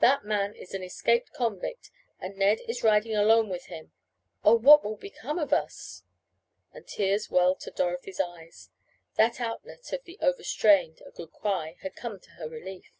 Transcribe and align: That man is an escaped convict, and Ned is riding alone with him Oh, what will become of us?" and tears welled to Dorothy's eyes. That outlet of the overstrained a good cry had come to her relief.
That 0.00 0.26
man 0.26 0.54
is 0.54 0.74
an 0.74 0.82
escaped 0.82 1.32
convict, 1.32 1.90
and 2.20 2.36
Ned 2.36 2.58
is 2.68 2.82
riding 2.82 3.16
alone 3.16 3.48
with 3.48 3.68
him 3.68 3.92
Oh, 4.44 4.56
what 4.56 4.84
will 4.84 4.98
become 4.98 5.38
of 5.38 5.54
us?" 5.54 6.02
and 6.74 6.86
tears 6.86 7.30
welled 7.30 7.60
to 7.60 7.70
Dorothy's 7.70 8.20
eyes. 8.20 8.68
That 9.14 9.40
outlet 9.40 9.90
of 9.94 10.04
the 10.04 10.18
overstrained 10.20 11.00
a 11.06 11.10
good 11.10 11.32
cry 11.32 11.76
had 11.80 11.96
come 11.96 12.20
to 12.20 12.30
her 12.32 12.46
relief. 12.50 12.92